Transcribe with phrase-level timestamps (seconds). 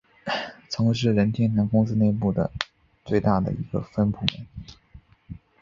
[0.67, 2.33] 曾是任天堂公司内部
[3.05, 4.47] 最大的一个分部门。